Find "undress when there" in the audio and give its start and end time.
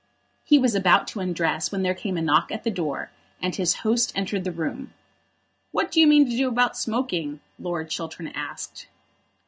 1.19-1.93